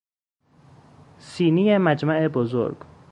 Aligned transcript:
سینی 1.19 1.77
مجمع 1.77 2.27
بزرگ 2.27 2.77